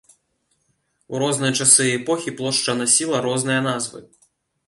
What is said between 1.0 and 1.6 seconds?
У розныя